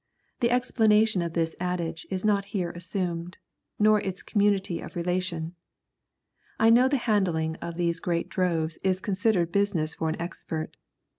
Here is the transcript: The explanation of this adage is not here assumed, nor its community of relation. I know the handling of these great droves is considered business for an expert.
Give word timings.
The 0.39 0.49
explanation 0.49 1.21
of 1.21 1.33
this 1.33 1.55
adage 1.59 2.07
is 2.09 2.25
not 2.25 2.45
here 2.45 2.71
assumed, 2.71 3.37
nor 3.77 4.01
its 4.01 4.23
community 4.23 4.79
of 4.79 4.95
relation. 4.95 5.53
I 6.57 6.71
know 6.71 6.87
the 6.87 6.97
handling 7.05 7.55
of 7.57 7.75
these 7.75 7.99
great 7.99 8.27
droves 8.27 8.77
is 8.83 8.99
considered 8.99 9.51
business 9.51 9.93
for 9.93 10.09
an 10.09 10.19
expert. 10.19 10.75